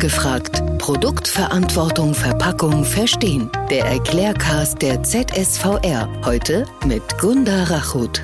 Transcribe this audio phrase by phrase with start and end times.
[0.00, 0.62] Nachgefragt.
[0.78, 3.50] Produktverantwortung Verpackung verstehen.
[3.68, 6.08] Der Erklärcast der ZSVR.
[6.24, 8.22] Heute mit Gunda Rachut.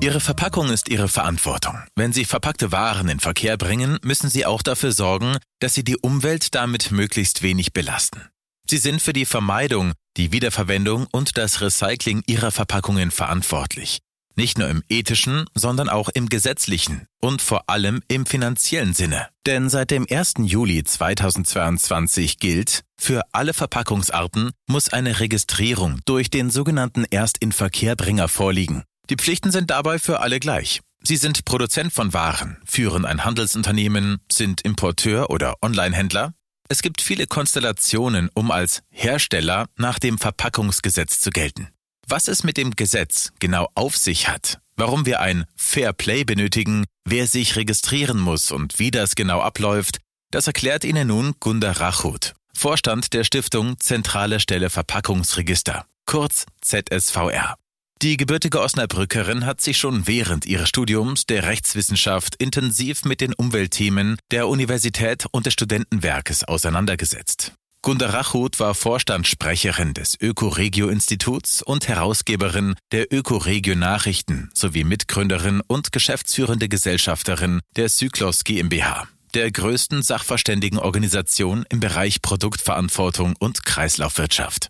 [0.00, 1.78] Ihre Verpackung ist Ihre Verantwortung.
[1.94, 5.96] Wenn Sie verpackte Waren in Verkehr bringen, müssen Sie auch dafür sorgen, dass Sie die
[5.96, 8.22] Umwelt damit möglichst wenig belasten.
[8.68, 14.00] Sie sind für die Vermeidung, die Wiederverwendung und das Recycling Ihrer Verpackungen verantwortlich.
[14.38, 19.28] Nicht nur im ethischen, sondern auch im gesetzlichen und vor allem im finanziellen Sinne.
[19.46, 20.34] Denn seit dem 1.
[20.42, 28.84] Juli 2022 gilt, für alle Verpackungsarten muss eine Registrierung durch den sogenannten Erstinverkehrbringer vorliegen.
[29.08, 30.80] Die Pflichten sind dabei für alle gleich.
[31.02, 36.34] Sie sind Produzent von Waren, führen ein Handelsunternehmen, sind Importeur oder Onlinehändler.
[36.68, 41.68] Es gibt viele Konstellationen, um als Hersteller nach dem Verpackungsgesetz zu gelten.
[42.08, 46.84] Was es mit dem Gesetz genau auf sich hat, warum wir ein Fair Play benötigen,
[47.04, 49.98] wer sich registrieren muss und wie das genau abläuft,
[50.30, 57.56] das erklärt Ihnen nun Gunda Rachut, Vorstand der Stiftung Zentrale Stelle Verpackungsregister, kurz ZSVR.
[58.02, 64.16] Die gebürtige Osnabrückerin hat sich schon während ihres Studiums der Rechtswissenschaft intensiv mit den Umweltthemen
[64.30, 67.52] der Universität und des Studentenwerkes auseinandergesetzt.
[67.86, 77.60] Gunda Rachut war Vorstandssprecherin des Ökoregio-Instituts und Herausgeberin der Ökoregio-Nachrichten sowie Mitgründerin und geschäftsführende Gesellschafterin
[77.76, 84.68] der Cyklos GmbH, der größten Sachverständigenorganisation im Bereich Produktverantwortung und Kreislaufwirtschaft.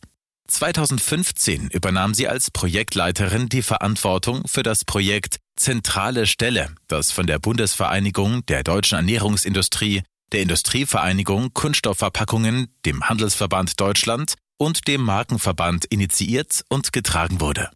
[0.48, 7.38] 2015 übernahm sie als Projektleiterin die Verantwortung für das Projekt Zentrale Stelle, das von der
[7.38, 16.92] Bundesvereinigung der deutschen Ernährungsindustrie der Industrievereinigung Kunststoffverpackungen, dem Handelsverband Deutschland und dem Markenverband initiiert und
[16.92, 17.70] getragen wurde.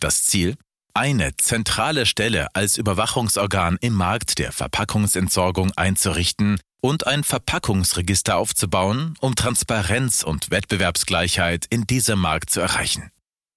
[0.00, 0.56] Das Ziel?
[0.94, 9.34] Eine zentrale Stelle als Überwachungsorgan im Markt der Verpackungsentsorgung einzurichten und ein Verpackungsregister aufzubauen, um
[9.34, 13.10] Transparenz und Wettbewerbsgleichheit in diesem Markt zu erreichen.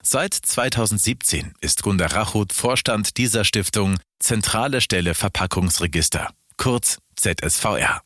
[0.03, 8.02] Seit 2017 ist Gunda Rachut Vorstand dieser Stiftung Zentrale Stelle Verpackungsregister, kurz ZSVR.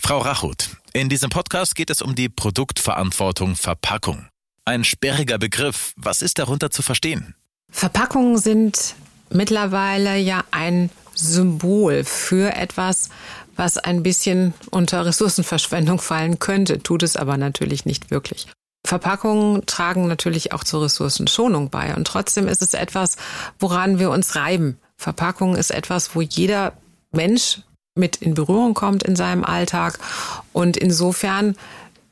[0.00, 4.28] Frau Rachut, in diesem Podcast geht es um die Produktverantwortung Verpackung.
[4.66, 5.92] Ein sperriger Begriff.
[5.96, 7.34] Was ist darunter zu verstehen?
[7.70, 8.94] Verpackungen sind
[9.30, 13.08] mittlerweile ja ein Symbol für etwas,
[13.56, 18.46] was ein bisschen unter Ressourcenverschwendung fallen könnte, tut es aber natürlich nicht wirklich.
[18.86, 23.16] Verpackungen tragen natürlich auch zur Ressourcenschonung bei und trotzdem ist es etwas,
[23.58, 24.78] woran wir uns reiben.
[24.96, 26.74] Verpackung ist etwas, wo jeder
[27.10, 27.62] Mensch
[27.94, 29.98] mit in Berührung kommt in seinem Alltag.
[30.52, 31.56] Und insofern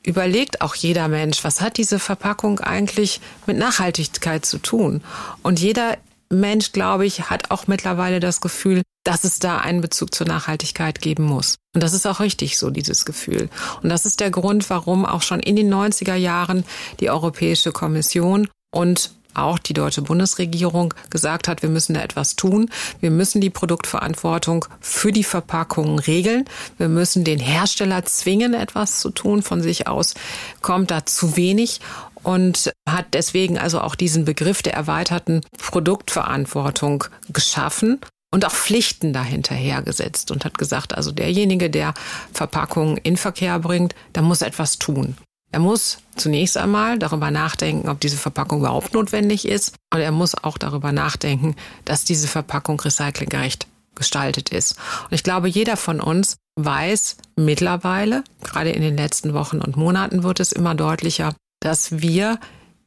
[0.05, 5.01] überlegt auch jeder Mensch, was hat diese Verpackung eigentlich mit Nachhaltigkeit zu tun?
[5.41, 5.97] Und jeder
[6.29, 11.01] Mensch, glaube ich, hat auch mittlerweile das Gefühl, dass es da einen Bezug zur Nachhaltigkeit
[11.01, 11.57] geben muss.
[11.75, 13.49] Und das ist auch richtig so, dieses Gefühl.
[13.81, 16.63] Und das ist der Grund, warum auch schon in den 90er Jahren
[17.01, 22.69] die Europäische Kommission und auch die deutsche Bundesregierung gesagt hat, wir müssen da etwas tun.
[22.99, 26.45] Wir müssen die Produktverantwortung für die Verpackungen regeln.
[26.77, 29.41] Wir müssen den Hersteller zwingen, etwas zu tun.
[29.41, 30.13] Von sich aus
[30.61, 31.81] kommt da zu wenig
[32.23, 37.99] und hat deswegen also auch diesen Begriff der erweiterten Produktverantwortung geschaffen
[38.31, 41.93] und auch Pflichten dahinterher gesetzt und hat gesagt, also derjenige, der
[42.33, 45.15] Verpackungen in Verkehr bringt, der muss etwas tun.
[45.53, 49.75] Er muss zunächst einmal darüber nachdenken, ob diese Verpackung überhaupt notwendig ist.
[49.93, 51.55] Und er muss auch darüber nachdenken,
[51.85, 54.77] dass diese Verpackung recyclinggerecht gestaltet ist.
[55.03, 60.23] Und ich glaube, jeder von uns weiß mittlerweile, gerade in den letzten Wochen und Monaten
[60.23, 62.39] wird es immer deutlicher, dass wir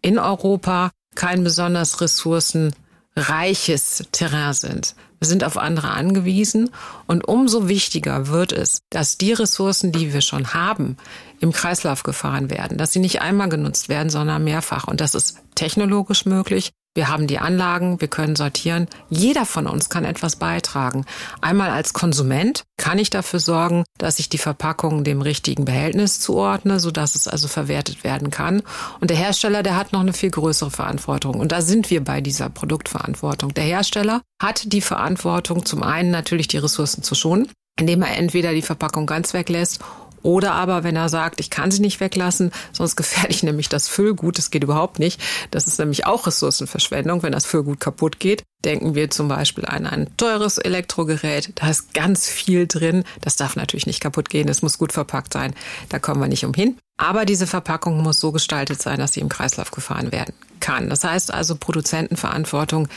[0.03, 4.97] in Europa kein besonders ressourcenreiches Terrain sind.
[5.19, 6.71] Wir sind auf andere angewiesen
[7.07, 10.97] und umso wichtiger wird es, dass die Ressourcen, die wir schon haben,
[11.41, 14.87] im Kreislauf gefahren werden, dass sie nicht einmal genutzt werden, sondern mehrfach.
[14.87, 16.73] Und das ist technologisch möglich.
[16.97, 18.89] Wir haben die Anlagen, wir können sortieren.
[19.11, 21.05] Jeder von uns kann etwas beitragen.
[21.43, 26.81] Einmal als Konsument kann ich dafür sorgen, dass ich die Verpackung dem richtigen Behältnis zuordne,
[26.81, 28.63] sodass es also verwertet werden kann.
[28.99, 31.35] Und der Hersteller, der hat noch eine viel größere Verantwortung.
[31.35, 33.53] Und da sind wir bei dieser Produktverantwortung.
[33.53, 38.55] Der Hersteller hat die Verantwortung, zum einen natürlich die Ressourcen zu schonen, indem er entweder
[38.55, 39.81] die Verpackung ganz weglässt
[40.27, 43.87] oder aber, wenn er sagt, ich kann sie nicht weglassen, sonst gefährde ich nämlich das
[43.87, 44.39] Füllgut.
[44.39, 45.21] Das geht überhaupt nicht.
[45.53, 48.43] Das ist nämlich auch Ressourcenverschwendung, wenn das Füllgut kaputt geht.
[48.65, 51.53] Denken wir zum Beispiel an ein teures Elektrogerät.
[51.55, 53.05] Da ist ganz viel drin.
[53.21, 54.49] Das darf natürlich nicht kaputt gehen.
[54.49, 55.55] Es muss gut verpackt sein.
[55.91, 56.77] Da kommen wir nicht umhin.
[56.97, 60.91] Aber diese Verpackung muss so gestaltet sein, dass sie im Kreislauf gefahren werden kann.
[60.91, 62.89] Das heißt also, Produzentenverantwortung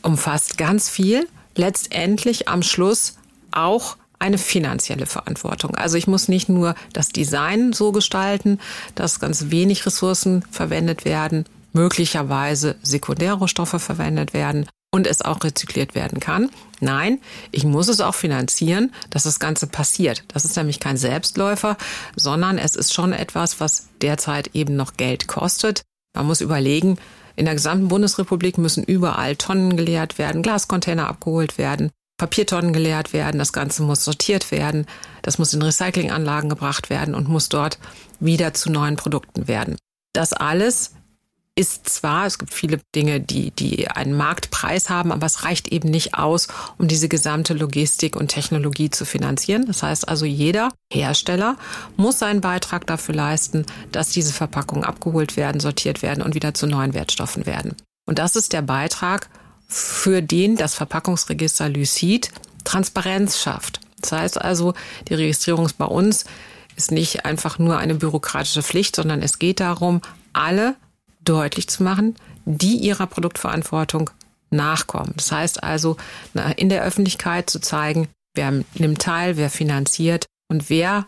[0.00, 1.28] umfasst ganz viel.
[1.54, 3.16] Letztendlich am Schluss
[3.50, 5.74] auch eine finanzielle Verantwortung.
[5.74, 8.58] Also ich muss nicht nur das Design so gestalten,
[8.94, 16.18] dass ganz wenig Ressourcen verwendet werden, möglicherweise Sekundärrohstoffe verwendet werden und es auch rezykliert werden
[16.20, 16.50] kann.
[16.80, 17.20] Nein,
[17.50, 20.24] ich muss es auch finanzieren, dass das Ganze passiert.
[20.28, 21.76] Das ist nämlich kein Selbstläufer,
[22.16, 25.82] sondern es ist schon etwas, was derzeit eben noch Geld kostet.
[26.14, 26.98] Man muss überlegen,
[27.36, 33.38] in der gesamten Bundesrepublik müssen überall Tonnen geleert werden, Glascontainer abgeholt werden, Papiertonnen geleert werden,
[33.38, 34.86] das Ganze muss sortiert werden,
[35.22, 37.78] das muss in Recyclinganlagen gebracht werden und muss dort
[38.20, 39.76] wieder zu neuen Produkten werden.
[40.12, 40.92] Das alles
[41.58, 45.90] ist zwar, es gibt viele Dinge, die, die einen Marktpreis haben, aber es reicht eben
[45.90, 46.46] nicht aus,
[46.78, 49.66] um diese gesamte Logistik und Technologie zu finanzieren.
[49.66, 51.56] Das heißt also, jeder Hersteller
[51.96, 56.68] muss seinen Beitrag dafür leisten, dass diese Verpackungen abgeholt werden, sortiert werden und wieder zu
[56.68, 57.74] neuen Wertstoffen werden.
[58.06, 59.28] Und das ist der Beitrag,
[59.68, 62.30] für den das Verpackungsregister Lucid
[62.64, 63.80] Transparenz schafft.
[64.00, 64.74] Das heißt also,
[65.08, 66.24] die Registrierung bei uns
[66.76, 70.00] ist nicht einfach nur eine bürokratische Pflicht, sondern es geht darum,
[70.32, 70.76] alle
[71.20, 74.10] deutlich zu machen, die ihrer Produktverantwortung
[74.50, 75.12] nachkommen.
[75.16, 75.96] Das heißt also,
[76.56, 81.06] in der Öffentlichkeit zu zeigen, wer nimmt teil, wer finanziert und wer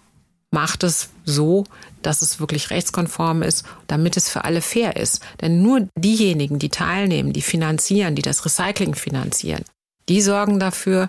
[0.51, 1.65] macht es so,
[2.03, 5.23] dass es wirklich rechtskonform ist, damit es für alle fair ist.
[5.41, 9.65] Denn nur diejenigen, die teilnehmen, die finanzieren, die das Recycling finanzieren,
[10.09, 11.09] die sorgen dafür,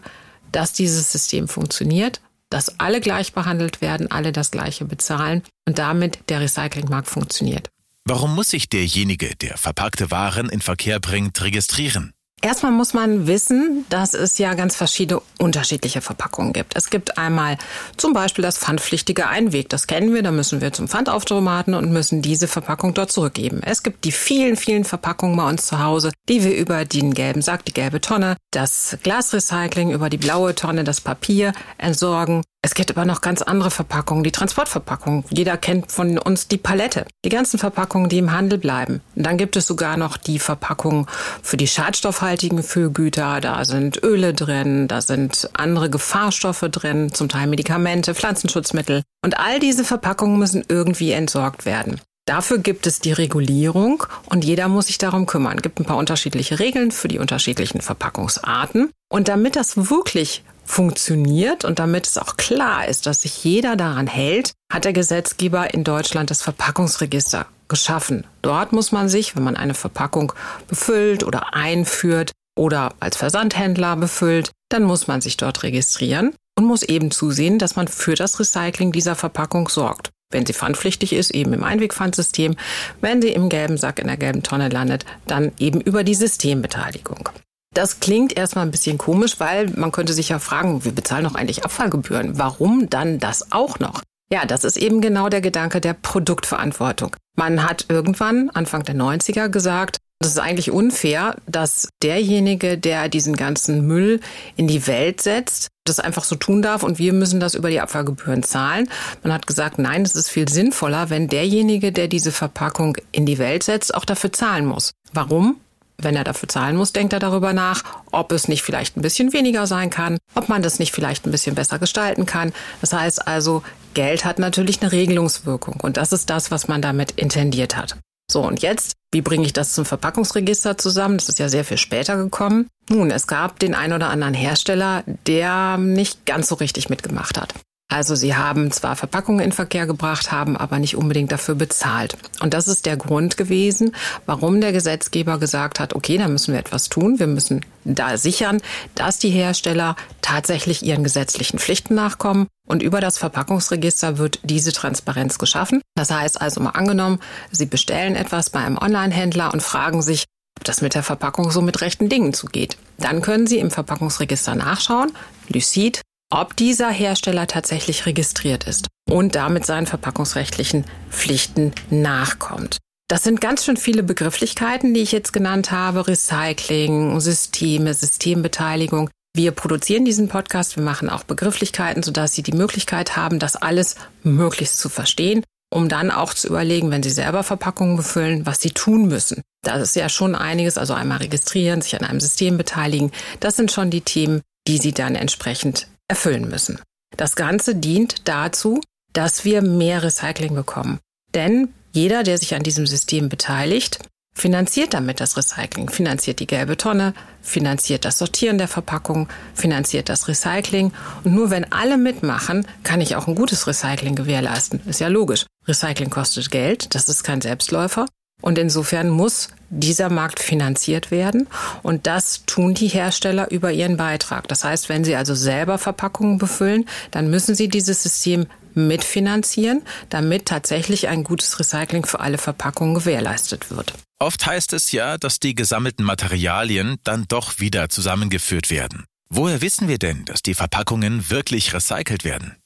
[0.52, 6.20] dass dieses System funktioniert, dass alle gleich behandelt werden, alle das Gleiche bezahlen und damit
[6.30, 7.70] der Recyclingmarkt funktioniert.
[8.04, 12.14] Warum muss sich derjenige, der verpackte Waren in Verkehr bringt, registrieren?
[12.44, 16.76] Erstmal muss man wissen, dass es ja ganz verschiedene unterschiedliche Verpackungen gibt.
[16.76, 17.60] Es gibt einmal
[17.98, 19.70] zum Beispiel das pfandpflichtige Einweg.
[19.70, 20.24] Das kennen wir.
[20.24, 23.62] Da müssen wir zum Pfandautomaten und müssen diese Verpackung dort zurückgeben.
[23.64, 27.44] Es gibt die vielen, vielen Verpackungen bei uns zu Hause, die wir über den gelben
[27.44, 32.42] Sack, die gelbe Tonne, das Glasrecycling, über die blaue Tonne, das Papier entsorgen.
[32.64, 35.24] Es gibt aber noch ganz andere Verpackungen, die Transportverpackungen.
[35.32, 37.08] Jeder kennt von uns die Palette.
[37.26, 39.02] Die ganzen Verpackungen, die im Handel bleiben.
[39.16, 41.08] Und dann gibt es sogar noch die Verpackungen
[41.42, 43.42] für die schadstoffhaltigen Füllgüter.
[43.42, 49.02] Da sind Öle drin, da sind andere Gefahrstoffe drin, zum Teil Medikamente, Pflanzenschutzmittel.
[49.26, 52.00] Und all diese Verpackungen müssen irgendwie entsorgt werden.
[52.26, 55.58] Dafür gibt es die Regulierung und jeder muss sich darum kümmern.
[55.58, 58.92] Es gibt ein paar unterschiedliche Regeln für die unterschiedlichen Verpackungsarten.
[59.10, 64.08] Und damit das wirklich funktioniert und damit es auch klar ist, dass sich jeder daran
[64.08, 68.26] hält, hat der Gesetzgeber in Deutschland das Verpackungsregister geschaffen.
[68.42, 70.34] Dort muss man sich, wenn man eine Verpackung
[70.68, 76.84] befüllt oder einführt oder als Versandhändler befüllt, dann muss man sich dort registrieren und muss
[76.84, 80.10] eben zusehen, dass man für das Recycling dieser Verpackung sorgt.
[80.32, 82.56] Wenn sie pfandpflichtig ist, eben im Einwegpfandsystem.
[83.02, 87.30] Wenn sie im gelben Sack in der gelben Tonne landet, dann eben über die Systembeteiligung.
[87.74, 91.36] Das klingt erstmal ein bisschen komisch, weil man könnte sich ja fragen, wir bezahlen doch
[91.36, 92.38] eigentlich Abfallgebühren.
[92.38, 94.02] Warum dann das auch noch?
[94.32, 97.16] Ja, das ist eben genau der Gedanke der Produktverantwortung.
[97.38, 103.36] Man hat irgendwann, Anfang der 90er, gesagt, das ist eigentlich unfair, dass derjenige, der diesen
[103.36, 104.20] ganzen Müll
[104.56, 107.80] in die Welt setzt, das einfach so tun darf und wir müssen das über die
[107.80, 108.90] Abfallgebühren zahlen.
[109.24, 113.40] Man hat gesagt, nein, es ist viel sinnvoller, wenn derjenige, der diese Verpackung in die
[113.40, 114.92] Welt setzt, auch dafür zahlen muss.
[115.12, 115.60] Warum?
[116.04, 119.34] Wenn er dafür zahlen muss, denkt er darüber nach, ob es nicht vielleicht ein bisschen
[119.34, 122.54] weniger sein kann, ob man das nicht vielleicht ein bisschen besser gestalten kann.
[122.82, 123.64] Das heißt also,
[123.94, 127.98] Geld hat natürlich eine Regelungswirkung und das ist das, was man damit intendiert hat.
[128.32, 131.18] So, und jetzt, wie bringe ich das zum Verpackungsregister zusammen?
[131.18, 132.68] Das ist ja sehr viel später gekommen.
[132.90, 137.54] Nun, es gab den ein oder anderen Hersteller, der nicht ganz so richtig mitgemacht hat.
[137.92, 142.16] Also sie haben zwar Verpackungen in Verkehr gebracht, haben aber nicht unbedingt dafür bezahlt.
[142.40, 143.94] Und das ist der Grund gewesen,
[144.26, 147.20] warum der Gesetzgeber gesagt hat, okay, da müssen wir etwas tun.
[147.20, 148.62] Wir müssen da sichern,
[148.96, 152.48] dass die Hersteller tatsächlich ihren gesetzlichen Pflichten nachkommen.
[152.66, 155.82] Und über das Verpackungsregister wird diese Transparenz geschaffen.
[155.96, 157.20] Das heißt also mal angenommen,
[157.52, 160.24] Sie bestellen etwas bei einem Online-Händler und fragen sich,
[160.58, 162.78] ob das mit der Verpackung so mit rechten Dingen zugeht.
[163.00, 165.12] Dann können Sie im Verpackungsregister nachschauen.
[165.50, 172.78] Lucid ob dieser Hersteller tatsächlich registriert ist und damit seinen verpackungsrechtlichen Pflichten nachkommt.
[173.10, 176.08] Das sind ganz schön viele Begrifflichkeiten, die ich jetzt genannt habe.
[176.08, 179.10] Recycling, Systeme, Systembeteiligung.
[179.36, 183.96] Wir produzieren diesen Podcast, wir machen auch Begrifflichkeiten, sodass Sie die Möglichkeit haben, das alles
[184.24, 188.72] möglichst zu verstehen, um dann auch zu überlegen, wenn Sie selber Verpackungen befüllen, was Sie
[188.72, 189.42] tun müssen.
[189.64, 193.12] Das ist ja schon einiges, also einmal registrieren, sich an einem System beteiligen.
[193.42, 196.80] Das sind schon die Themen, die Sie dann entsprechend erfüllen müssen.
[197.18, 198.82] Das Ganze dient dazu,
[199.14, 201.00] dass wir mehr Recycling bekommen.
[201.34, 204.00] Denn jeder, der sich an diesem System beteiligt,
[204.34, 210.28] finanziert damit das Recycling, finanziert die gelbe Tonne, finanziert das Sortieren der Verpackung, finanziert das
[210.28, 210.94] Recycling.
[211.24, 214.82] Und nur wenn alle mitmachen, kann ich auch ein gutes Recycling gewährleisten.
[214.88, 215.46] Ist ja logisch.
[215.68, 218.06] Recycling kostet Geld, das ist kein Selbstläufer.
[218.42, 221.48] Und insofern muss dieser Markt finanziert werden.
[221.82, 224.48] Und das tun die Hersteller über ihren Beitrag.
[224.48, 230.46] Das heißt, wenn sie also selber Verpackungen befüllen, dann müssen sie dieses System mitfinanzieren, damit
[230.46, 233.94] tatsächlich ein gutes Recycling für alle Verpackungen gewährleistet wird.
[234.20, 239.06] Oft heißt es ja, dass die gesammelten Materialien dann doch wieder zusammengeführt werden.
[239.30, 242.61] Woher wissen wir denn, dass die Verpackungen wirklich recycelt werden?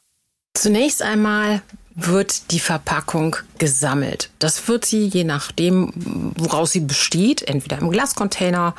[0.55, 1.61] Zunächst einmal
[1.95, 4.29] wird die Verpackung gesammelt.
[4.39, 5.91] Das wird sie je nachdem,
[6.37, 8.73] woraus sie besteht, entweder im Glascontainer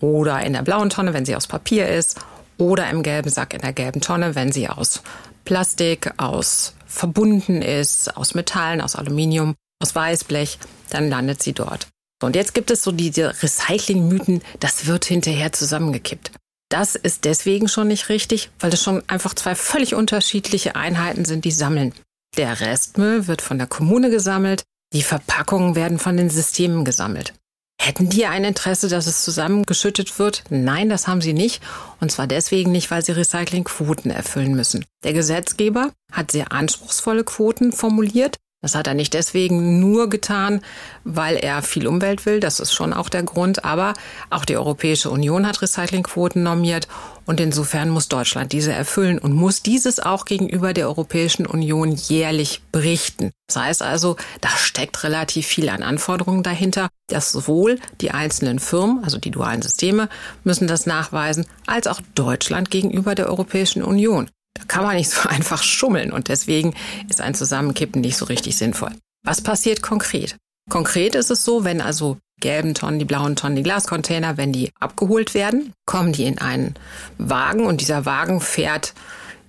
[0.00, 2.16] oder in der blauen Tonne, wenn sie aus Papier ist,
[2.58, 5.02] oder im gelben Sack in der gelben Tonne, wenn sie aus
[5.44, 10.58] Plastik, aus verbunden ist, aus Metallen, aus Aluminium, aus Weißblech,
[10.90, 11.88] dann landet sie dort.
[12.22, 16.30] Und jetzt gibt es so diese Recycling-Mythen, das wird hinterher zusammengekippt.
[16.68, 21.44] Das ist deswegen schon nicht richtig, weil es schon einfach zwei völlig unterschiedliche Einheiten sind,
[21.44, 21.94] die sammeln.
[22.36, 27.34] Der Restmüll wird von der Kommune gesammelt, die Verpackungen werden von den Systemen gesammelt.
[27.80, 30.44] Hätten die ein Interesse, dass es zusammengeschüttet wird?
[30.48, 31.62] Nein, das haben sie nicht.
[32.00, 34.84] Und zwar deswegen nicht, weil sie Recyclingquoten erfüllen müssen.
[35.04, 38.38] Der Gesetzgeber hat sehr anspruchsvolle Quoten formuliert.
[38.66, 40.60] Das hat er nicht deswegen nur getan,
[41.04, 42.40] weil er viel Umwelt will.
[42.40, 43.64] Das ist schon auch der Grund.
[43.64, 43.94] Aber
[44.28, 46.88] auch die Europäische Union hat Recyclingquoten normiert.
[47.26, 52.60] Und insofern muss Deutschland diese erfüllen und muss dieses auch gegenüber der Europäischen Union jährlich
[52.72, 53.30] berichten.
[53.46, 59.04] Das heißt also, da steckt relativ viel an Anforderungen dahinter, dass sowohl die einzelnen Firmen,
[59.04, 60.08] also die dualen Systeme,
[60.42, 64.28] müssen das nachweisen, als auch Deutschland gegenüber der Europäischen Union.
[64.58, 66.74] Da kann man nicht so einfach schummeln und deswegen
[67.08, 68.92] ist ein Zusammenkippen nicht so richtig sinnvoll.
[69.24, 70.36] Was passiert konkret?
[70.70, 74.72] Konkret ist es so, wenn also gelben Tonnen, die blauen Tonnen, die Glascontainer, wenn die
[74.78, 76.74] abgeholt werden, kommen die in einen
[77.18, 78.94] Wagen und dieser Wagen fährt,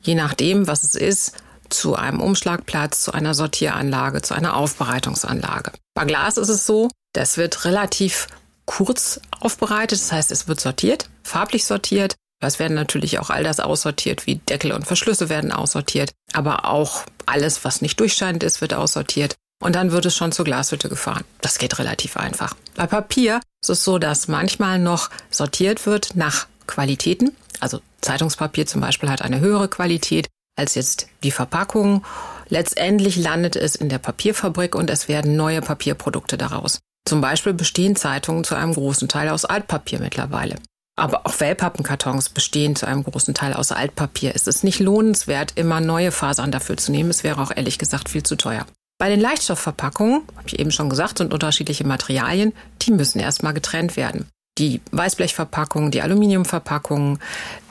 [0.01, 1.33] je nachdem, was es ist,
[1.69, 5.71] zu einem Umschlagplatz, zu einer Sortieranlage, zu einer Aufbereitungsanlage.
[5.93, 8.27] Bei Glas ist es so, das wird relativ
[8.65, 13.59] kurz aufbereitet, das heißt, es wird sortiert, farblich sortiert, es werden natürlich auch all das
[13.59, 18.73] aussortiert, wie Deckel und Verschlüsse werden aussortiert, aber auch alles, was nicht durchscheinend ist, wird
[18.73, 19.35] aussortiert.
[19.59, 21.23] Und dann wird es schon zur Glashütte gefahren.
[21.41, 22.55] Das geht relativ einfach.
[22.75, 27.35] Bei Papier ist es so, dass manchmal noch sortiert wird nach Qualitäten.
[27.59, 32.05] Also Zeitungspapier zum Beispiel hat eine höhere Qualität als jetzt die Verpackung.
[32.49, 36.79] Letztendlich landet es in der Papierfabrik und es werden neue Papierprodukte daraus.
[37.05, 40.57] Zum Beispiel bestehen Zeitungen zu einem großen Teil aus Altpapier mittlerweile.
[40.97, 44.33] Aber auch Wellpappenkartons bestehen zu einem großen Teil aus Altpapier.
[44.35, 47.11] Es ist nicht lohnenswert, immer neue Fasern dafür zu nehmen.
[47.11, 48.65] Es wäre auch ehrlich gesagt viel zu teuer.
[48.99, 52.51] Bei den Leichtstoffverpackungen, habe ich eben schon gesagt, sind unterschiedliche Materialien,
[52.81, 54.27] die müssen erstmal getrennt werden.
[54.57, 57.19] Die Weißblechverpackungen, die Aluminiumverpackungen,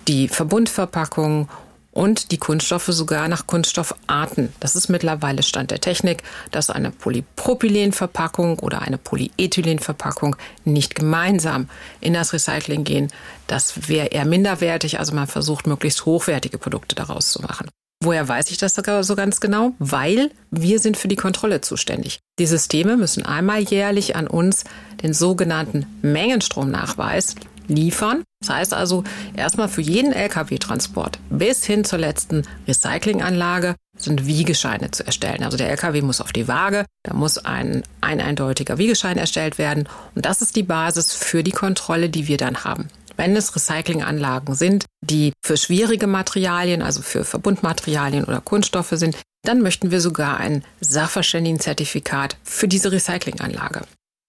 [0.07, 1.49] die Verbundverpackungen
[1.97, 4.53] und die Kunststoffe sogar nach Kunststoffarten.
[4.61, 11.69] Das ist mittlerweile Stand der Technik, dass eine Polypropylenverpackung oder eine Polyethylenverpackung nicht gemeinsam
[12.01, 13.09] in das Recycling gehen.
[13.47, 17.69] Das wäre eher minderwertig, also man versucht möglichst hochwertige Produkte daraus zu machen.
[18.05, 19.73] Woher weiß ich das sogar so ganz genau?
[19.79, 22.19] Weil wir sind für die Kontrolle zuständig.
[22.39, 24.65] Die Systeme müssen einmal jährlich an uns
[25.03, 27.37] den sogenannten Mengenstromnachweis
[27.69, 28.23] liefern.
[28.41, 29.05] Das heißt also
[29.35, 35.43] erstmal für jeden Lkw-Transport bis hin zur letzten Recyclinganlage sind Wiegescheine zu erstellen.
[35.43, 39.89] Also der Lkw muss auf die Waage, da muss ein, ein eindeutiger Wiegeschein erstellt werden
[40.15, 42.89] und das ist die Basis für die Kontrolle, die wir dann haben.
[43.17, 49.63] Wenn es Recyclinganlagen sind, die für schwierige Materialien, also für Verbundmaterialien oder Kunststoffe sind, dann
[49.63, 53.83] möchten wir sogar ein Sachverständigenzertifikat für diese Recyclinganlage.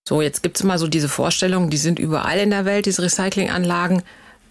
[0.08, 3.02] So, jetzt gibt es mal so diese Vorstellung, die sind überall in der Welt, diese
[3.02, 4.04] Recyclinganlagen.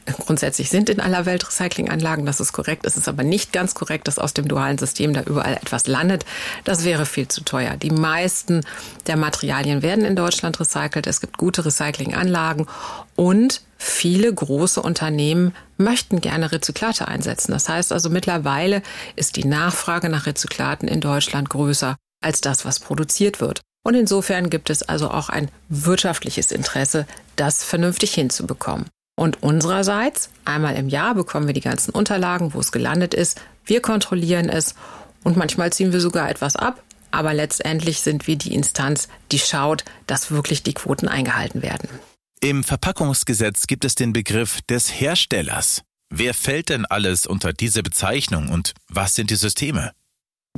[0.04, 2.84] Grundsätzlich sind in aller Welt Recyclinganlagen, das ist korrekt.
[2.84, 6.26] Es ist aber nicht ganz korrekt, dass aus dem dualen System da überall etwas landet.
[6.64, 7.78] Das wäre viel zu teuer.
[7.78, 8.66] Die meisten
[9.06, 11.06] der Materialien werden in Deutschland recycelt.
[11.06, 12.66] Es gibt gute Recyclinganlagen
[13.14, 17.52] und viele große Unternehmen möchten gerne Rezyklate einsetzen.
[17.52, 18.82] Das heißt also mittlerweile
[19.14, 23.62] ist die Nachfrage nach Rezyklaten in Deutschland größer als das, was produziert wird.
[23.86, 28.86] Und insofern gibt es also auch ein wirtschaftliches Interesse, das vernünftig hinzubekommen.
[29.16, 33.40] Und unsererseits, einmal im Jahr bekommen wir die ganzen Unterlagen, wo es gelandet ist.
[33.64, 34.74] Wir kontrollieren es
[35.22, 36.82] und manchmal ziehen wir sogar etwas ab.
[37.12, 41.88] Aber letztendlich sind wir die Instanz, die schaut, dass wirklich die Quoten eingehalten werden.
[42.40, 45.82] Im Verpackungsgesetz gibt es den Begriff des Herstellers.
[46.10, 49.92] Wer fällt denn alles unter diese Bezeichnung und was sind die Systeme?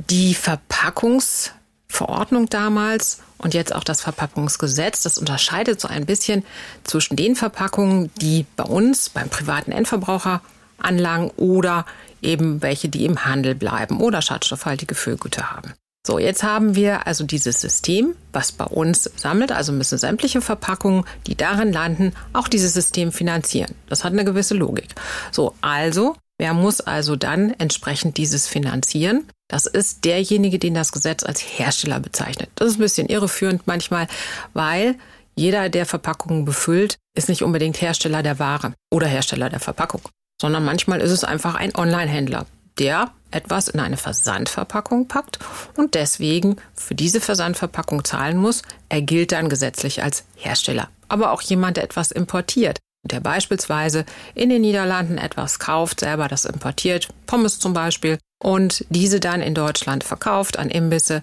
[0.09, 1.51] Die Verpackungs
[1.89, 6.45] Verordnung damals und jetzt auch das Verpackungsgesetz, das unterscheidet so ein bisschen
[6.83, 10.41] zwischen den Verpackungen, die bei uns beim privaten Endverbraucher
[10.77, 11.85] anlangen oder
[12.21, 15.73] eben welche, die im Handel bleiben oder schadstoffhaltige Füllgüter haben.
[16.05, 21.03] So, jetzt haben wir also dieses System, was bei uns sammelt, also müssen sämtliche Verpackungen,
[21.27, 23.75] die darin landen, auch dieses System finanzieren.
[23.89, 24.87] Das hat eine gewisse Logik.
[25.31, 29.25] So, also, wer muss also dann entsprechend dieses finanzieren?
[29.49, 32.49] Das ist derjenige, den das Gesetz als Hersteller bezeichnet.
[32.55, 34.07] Das ist ein bisschen irreführend manchmal,
[34.53, 34.95] weil
[35.35, 40.01] jeder, der Verpackungen befüllt, ist nicht unbedingt Hersteller der Ware oder Hersteller der Verpackung,
[40.39, 42.45] sondern manchmal ist es einfach ein Online-Händler,
[42.77, 45.39] der etwas in eine Versandverpackung packt
[45.75, 50.89] und deswegen für diese Versandverpackung zahlen muss, er gilt dann gesetzlich als Hersteller.
[51.07, 56.45] Aber auch jemand, der etwas importiert, der beispielsweise in den Niederlanden etwas kauft, selber das
[56.45, 61.21] importiert, Pommes zum Beispiel, und diese dann in Deutschland verkauft an Imbisse,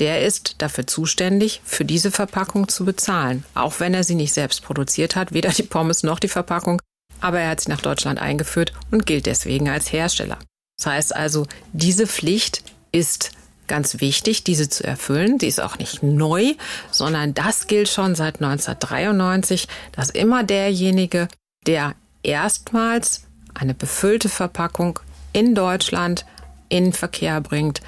[0.00, 3.44] der ist dafür zuständig, für diese Verpackung zu bezahlen.
[3.54, 6.82] Auch wenn er sie nicht selbst produziert hat, weder die Pommes noch die Verpackung,
[7.20, 10.38] aber er hat sie nach Deutschland eingeführt und gilt deswegen als Hersteller.
[10.76, 13.32] Das heißt also, diese Pflicht ist
[13.68, 15.38] ganz wichtig, diese zu erfüllen.
[15.38, 16.54] Sie ist auch nicht neu,
[16.90, 21.28] sondern das gilt schon seit 1993, dass immer derjenige,
[21.66, 23.22] der erstmals
[23.54, 24.98] eine befüllte Verpackung
[25.32, 26.24] in Deutschland
[26.68, 27.80] in Verkehr bringt,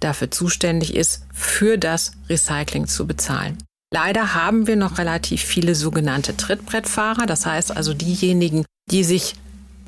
[0.00, 3.58] dafür zuständig ist, für das Recycling zu bezahlen.
[3.92, 9.34] Leider haben wir noch relativ viele sogenannte Trittbrettfahrer, das heißt also diejenigen, die sich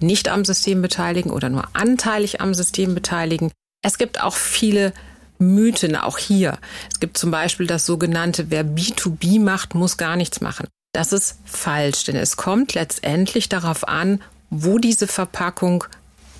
[0.01, 3.51] nicht am System beteiligen oder nur anteilig am System beteiligen.
[3.83, 4.93] Es gibt auch viele
[5.39, 6.59] Mythen auch hier.
[6.91, 10.69] Es gibt zum Beispiel das sogenannte, wer B2B macht, muss gar nichts machen.
[10.93, 15.85] Das ist falsch, denn es kommt letztendlich darauf an, wo diese Verpackung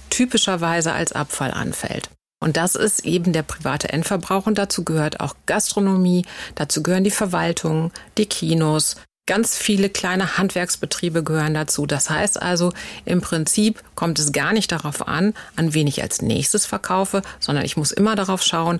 [0.09, 2.09] typischerweise als Abfall anfällt.
[2.41, 6.25] Und das ist eben der private Endverbrauch und dazu gehört auch Gastronomie,
[6.55, 8.97] dazu gehören die Verwaltungen, die Kinos,
[9.27, 11.85] Ganz viele kleine Handwerksbetriebe gehören dazu.
[11.87, 12.73] Das heißt also,
[13.05, 17.65] im Prinzip kommt es gar nicht darauf an, an wen ich als nächstes verkaufe, sondern
[17.65, 18.79] ich muss immer darauf schauen,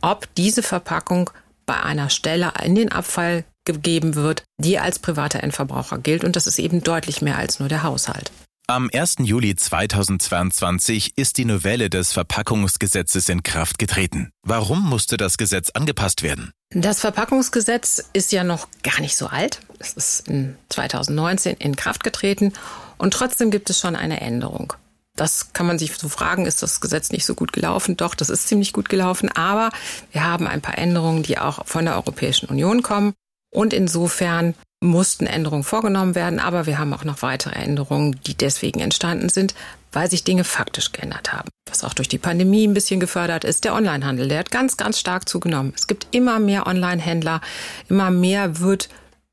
[0.00, 1.30] ob diese Verpackung
[1.66, 6.22] bei einer Stelle in den Abfall gegeben wird, die als privater Endverbraucher gilt.
[6.22, 8.30] Und das ist eben deutlich mehr als nur der Haushalt.
[8.68, 9.16] Am 1.
[9.20, 14.30] Juli 2022 ist die Novelle des Verpackungsgesetzes in Kraft getreten.
[14.42, 16.52] Warum musste das Gesetz angepasst werden?
[16.70, 19.60] Das Verpackungsgesetz ist ja noch gar nicht so alt.
[19.78, 22.52] Es ist in 2019 in Kraft getreten
[22.96, 24.72] und trotzdem gibt es schon eine Änderung.
[25.16, 27.96] Das kann man sich so fragen, ist das Gesetz nicht so gut gelaufen?
[27.96, 29.70] Doch, das ist ziemlich gut gelaufen, aber
[30.12, 33.14] wir haben ein paar Änderungen, die auch von der Europäischen Union kommen.
[33.50, 38.78] Und insofern mussten Änderungen vorgenommen werden, aber wir haben auch noch weitere Änderungen, die deswegen
[38.78, 39.54] entstanden sind,
[39.90, 41.48] weil sich Dinge faktisch geändert haben.
[41.68, 45.00] Was auch durch die Pandemie ein bisschen gefördert ist, der Onlinehandel, der hat ganz, ganz
[45.00, 45.72] stark zugenommen.
[45.74, 47.40] Es gibt immer mehr Onlinehändler,
[47.88, 48.88] immer mehr wird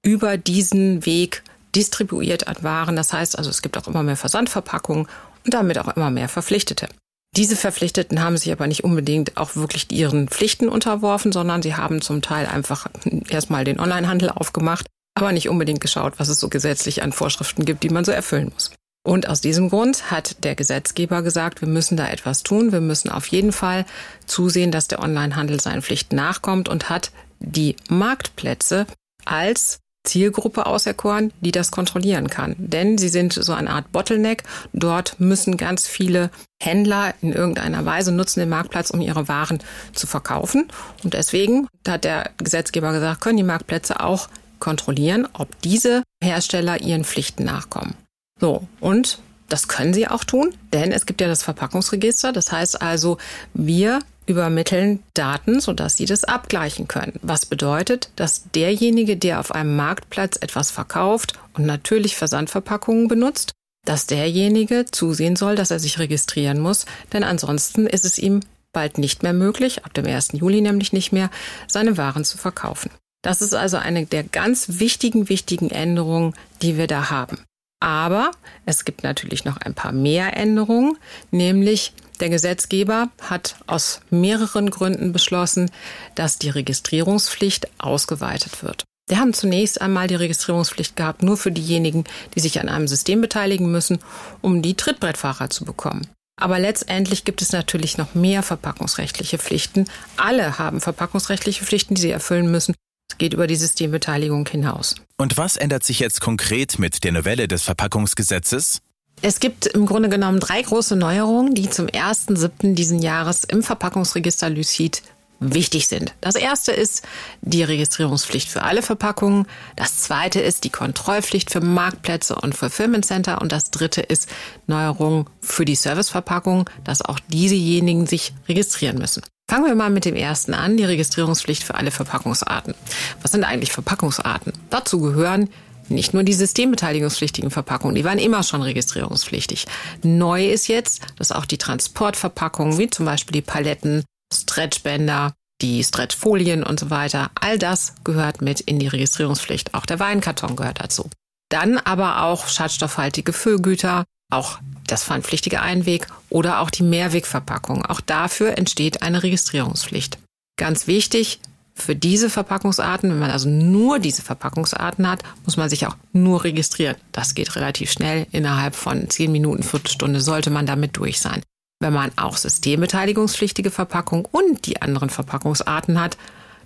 [0.05, 1.43] über diesen Weg
[1.75, 2.95] distribuiert an Waren.
[2.95, 5.07] Das heißt also, es gibt auch immer mehr Versandverpackungen
[5.43, 6.87] und damit auch immer mehr Verpflichtete.
[7.35, 12.01] Diese Verpflichteten haben sich aber nicht unbedingt auch wirklich ihren Pflichten unterworfen, sondern sie haben
[12.01, 12.87] zum Teil einfach
[13.27, 17.83] erstmal den Onlinehandel aufgemacht aber nicht unbedingt geschaut, was es so gesetzlich an Vorschriften gibt,
[17.83, 18.71] die man so erfüllen muss.
[19.03, 22.71] Und aus diesem Grund hat der Gesetzgeber gesagt, wir müssen da etwas tun.
[22.71, 23.85] Wir müssen auf jeden Fall
[24.25, 28.87] zusehen, dass der Onlinehandel seinen Pflichten nachkommt und hat die Marktplätze
[29.23, 32.55] als Zielgruppe auserkoren, die das kontrollieren kann.
[32.57, 34.43] Denn sie sind so eine Art Bottleneck.
[34.73, 36.29] Dort müssen ganz viele
[36.61, 39.59] Händler in irgendeiner Weise nutzen den Marktplatz, um ihre Waren
[39.93, 40.67] zu verkaufen.
[41.03, 47.03] Und deswegen hat der Gesetzgeber gesagt, können die Marktplätze auch kontrollieren, ob diese Hersteller ihren
[47.03, 47.95] Pflichten nachkommen.
[48.39, 52.31] So, und das können sie auch tun, denn es gibt ja das Verpackungsregister.
[52.31, 53.17] Das heißt also,
[53.53, 57.19] wir übermitteln Daten, sodass sie das abgleichen können.
[57.21, 63.51] Was bedeutet, dass derjenige, der auf einem Marktplatz etwas verkauft und natürlich Versandverpackungen benutzt,
[63.85, 68.41] dass derjenige zusehen soll, dass er sich registrieren muss, denn ansonsten ist es ihm
[68.73, 70.29] bald nicht mehr möglich, ab dem 1.
[70.33, 71.29] Juli nämlich nicht mehr,
[71.67, 72.91] seine Waren zu verkaufen.
[73.21, 77.39] Das ist also eine der ganz wichtigen, wichtigen Änderungen, die wir da haben.
[77.79, 78.31] Aber
[78.65, 80.97] es gibt natürlich noch ein paar mehr Änderungen,
[81.31, 85.71] nämlich der Gesetzgeber hat aus mehreren Gründen beschlossen,
[86.15, 88.83] dass die Registrierungspflicht ausgeweitet wird.
[89.07, 93.21] Wir haben zunächst einmal die Registrierungspflicht gehabt, nur für diejenigen, die sich an einem System
[93.21, 93.99] beteiligen müssen,
[94.41, 96.07] um die Trittbrettfahrer zu bekommen.
[96.37, 99.85] Aber letztendlich gibt es natürlich noch mehr verpackungsrechtliche Pflichten.
[100.17, 102.75] Alle haben verpackungsrechtliche Pflichten, die sie erfüllen müssen.
[103.09, 104.95] Es geht über die Systembeteiligung hinaus.
[105.17, 108.81] Und was ändert sich jetzt konkret mit der Novelle des Verpackungsgesetzes?
[109.21, 112.73] Es gibt im Grunde genommen drei große Neuerungen, die zum 1.7.
[112.75, 115.01] diesen Jahres im Verpackungsregister Lucid
[115.39, 116.13] wichtig sind.
[116.21, 117.03] Das erste ist
[117.41, 119.47] die Registrierungspflicht für alle Verpackungen.
[119.75, 123.41] Das zweite ist die Kontrollpflicht für Marktplätze und Fulfillment Center.
[123.41, 124.29] Und das dritte ist
[124.67, 129.23] Neuerung für die Serviceverpackung, dass auch diesejenigen sich registrieren müssen.
[129.47, 132.73] Fangen wir mal mit dem ersten an, die Registrierungspflicht für alle Verpackungsarten.
[133.21, 134.53] Was sind eigentlich Verpackungsarten?
[134.71, 135.49] Dazu gehören
[135.89, 139.65] nicht nur die systembeteiligungspflichtigen Verpackungen, die waren immer schon registrierungspflichtig.
[140.03, 146.63] Neu ist jetzt, dass auch die Transportverpackungen, wie zum Beispiel die Paletten, Stretchbänder, die Stretchfolien
[146.63, 149.73] und so weiter, all das gehört mit in die Registrierungspflicht.
[149.73, 151.09] Auch der Weinkarton gehört dazu.
[151.49, 157.85] Dann aber auch schadstoffhaltige Füllgüter, auch das pfandpflichtige Einweg oder auch die Mehrwegverpackung.
[157.85, 160.17] Auch dafür entsteht eine Registrierungspflicht.
[160.57, 161.39] Ganz wichtig,
[161.77, 166.43] für diese Verpackungsarten, wenn man also nur diese Verpackungsarten hat, muss man sich auch nur
[166.45, 166.95] registrieren.
[167.11, 168.27] Das geht relativ schnell.
[168.31, 171.43] Innerhalb von zehn Minuten, Viertelstunde sollte man damit durch sein.
[171.81, 176.17] Wenn man auch systembeteiligungspflichtige Verpackung und die anderen Verpackungsarten hat,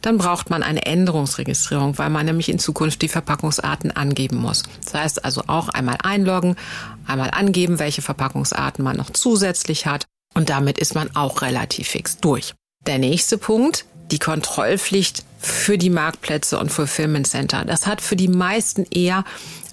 [0.01, 4.63] dann braucht man eine Änderungsregistrierung, weil man nämlich in Zukunft die Verpackungsarten angeben muss.
[4.85, 6.55] Das heißt also auch einmal einloggen,
[7.05, 12.17] einmal angeben, welche Verpackungsarten man noch zusätzlich hat und damit ist man auch relativ fix
[12.17, 12.53] durch.
[12.87, 17.63] Der nächste Punkt, die Kontrollpflicht für die Marktplätze und Fulfillment Center.
[17.65, 19.23] Das hat für die meisten eher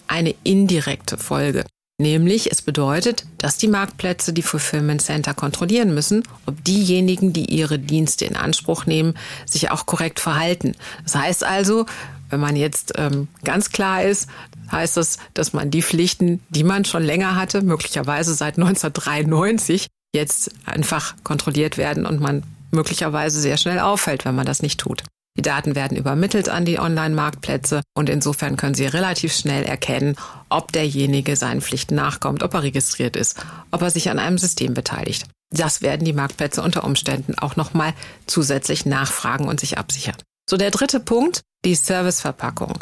[0.06, 1.64] eine indirekte Folge.
[1.98, 7.78] Nämlich, es bedeutet, dass die Marktplätze die Fulfillment Center kontrollieren müssen, ob diejenigen, die ihre
[7.78, 9.14] Dienste in Anspruch nehmen,
[9.46, 10.74] sich auch korrekt verhalten.
[11.04, 11.86] Das heißt also,
[12.28, 14.28] wenn man jetzt ähm, ganz klar ist,
[14.70, 20.50] heißt das, dass man die Pflichten, die man schon länger hatte, möglicherweise seit 1993, jetzt
[20.66, 22.42] einfach kontrolliert werden und man
[22.76, 25.02] möglicherweise sehr schnell auffällt, wenn man das nicht tut.
[25.36, 30.16] Die Daten werden übermittelt an die Online-Marktplätze und insofern können Sie relativ schnell erkennen,
[30.48, 33.36] ob derjenige seinen Pflichten nachkommt, ob er registriert ist,
[33.70, 35.26] ob er sich an einem System beteiligt.
[35.50, 37.92] Das werden die Marktplätze unter Umständen auch nochmal
[38.26, 40.16] zusätzlich nachfragen und sich absichern.
[40.48, 42.78] So, der dritte Punkt, die Serviceverpackung.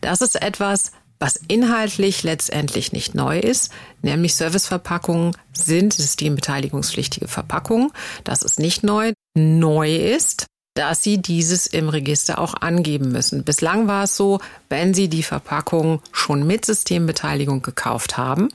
[0.00, 7.90] Das ist etwas, was inhaltlich letztendlich nicht neu ist, nämlich Serviceverpackungen sind systembeteiligungspflichtige Verpackungen.
[8.24, 9.12] Das ist nicht neu.
[9.36, 13.44] Neu ist, dass Sie dieses im Register auch angeben müssen.
[13.44, 18.48] Bislang war es so, wenn Sie die Verpackung schon mit Systembeteiligung gekauft haben,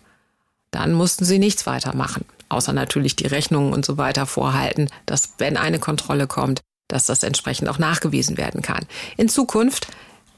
[0.72, 5.58] dann mussten Sie nichts weitermachen, außer natürlich die Rechnungen und so weiter vorhalten, dass wenn
[5.58, 8.86] eine Kontrolle kommt, dass das entsprechend auch nachgewiesen werden kann.
[9.18, 9.88] In Zukunft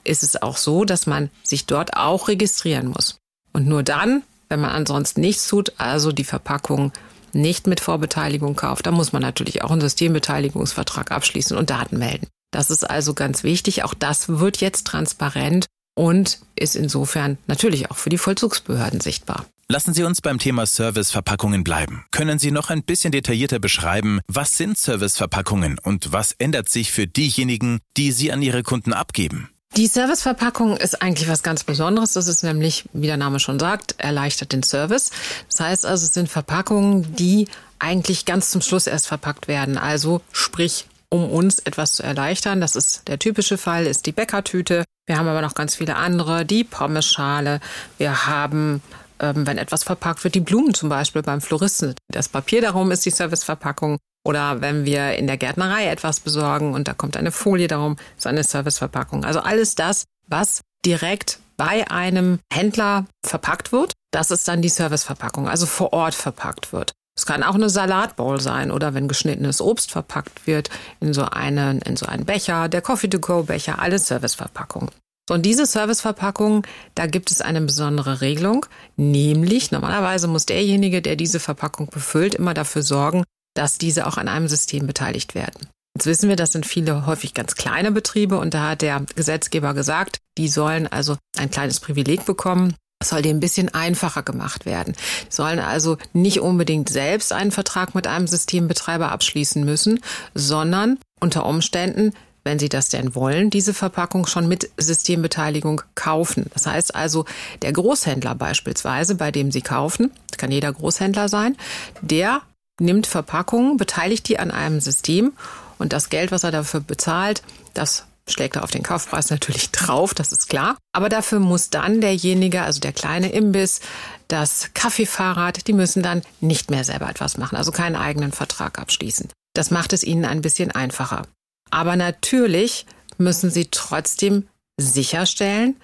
[0.03, 3.17] ist es auch so, dass man sich dort auch registrieren muss.
[3.53, 6.91] Und nur dann, wenn man ansonsten nichts tut, also die Verpackung
[7.35, 12.27] nicht mit Vorbeteiligung kauft, dann muss man natürlich auch einen Systembeteiligungsvertrag abschließen und Daten melden.
[12.51, 13.83] Das ist also ganz wichtig.
[13.83, 15.65] Auch das wird jetzt transparent
[15.95, 19.45] und ist insofern natürlich auch für die Vollzugsbehörden sichtbar.
[19.69, 22.05] Lassen Sie uns beim Thema Serviceverpackungen bleiben.
[22.11, 27.07] Können Sie noch ein bisschen detaillierter beschreiben, was sind Serviceverpackungen und was ändert sich für
[27.07, 29.49] diejenigen, die sie an Ihre Kunden abgeben?
[29.75, 32.13] Die Serviceverpackung ist eigentlich was ganz Besonderes.
[32.13, 35.09] Das ist nämlich, wie der Name schon sagt, erleichtert den Service.
[35.49, 37.47] Das heißt also, es sind Verpackungen, die
[37.79, 39.79] eigentlich ganz zum Schluss erst verpackt werden.
[39.79, 42.61] Also sprich, um uns etwas zu erleichtern.
[42.61, 44.85] Das ist der typische Fall, ist die Bäckertüte.
[45.07, 47.59] Wir haben aber noch ganz viele andere, die Pommesschale.
[47.97, 48.83] Wir haben
[49.19, 51.95] ähm, wenn etwas verpackt wird, die Blumen zum Beispiel beim Floristen.
[52.09, 53.97] Das Papier darum ist die Serviceverpackung.
[54.25, 58.27] Oder wenn wir in der Gärtnerei etwas besorgen und da kommt eine Folie darum, ist
[58.27, 59.25] eine Serviceverpackung.
[59.25, 65.47] Also alles das, was direkt bei einem Händler verpackt wird, das ist dann die Serviceverpackung,
[65.47, 66.93] also vor Ort verpackt wird.
[67.15, 71.79] Es kann auch eine Salatbowl sein oder wenn geschnittenes Obst verpackt wird in so einen,
[71.81, 74.89] in so einen Becher, der Coffee-to-go-Becher, alles Serviceverpackung.
[75.29, 78.65] So, und diese Serviceverpackung, da gibt es eine besondere Regelung,
[78.97, 84.27] nämlich normalerweise muss derjenige, der diese Verpackung befüllt, immer dafür sorgen, dass diese auch an
[84.27, 85.67] einem System beteiligt werden.
[85.95, 89.73] Jetzt wissen wir, das sind viele häufig ganz kleine Betriebe und da hat der Gesetzgeber
[89.73, 92.75] gesagt, die sollen also ein kleines Privileg bekommen.
[92.99, 94.95] Es soll denen ein bisschen einfacher gemacht werden.
[95.29, 99.99] Die sollen also nicht unbedingt selbst einen Vertrag mit einem Systembetreiber abschließen müssen,
[100.33, 102.13] sondern unter Umständen
[102.43, 106.47] wenn Sie das denn wollen, diese Verpackung schon mit Systembeteiligung kaufen.
[106.53, 107.25] Das heißt also,
[107.61, 111.55] der Großhändler beispielsweise, bei dem Sie kaufen, kann jeder Großhändler sein,
[112.01, 112.41] der
[112.79, 115.33] nimmt Verpackungen, beteiligt die an einem System
[115.77, 120.13] und das Geld, was er dafür bezahlt, das schlägt er auf den Kaufpreis natürlich drauf,
[120.13, 120.77] das ist klar.
[120.93, 123.81] Aber dafür muss dann derjenige, also der kleine Imbiss,
[124.27, 129.29] das Kaffeefahrrad, die müssen dann nicht mehr selber etwas machen, also keinen eigenen Vertrag abschließen.
[129.53, 131.23] Das macht es ihnen ein bisschen einfacher.
[131.69, 132.85] Aber natürlich
[133.17, 134.47] müssen sie trotzdem
[134.79, 135.75] sicherstellen,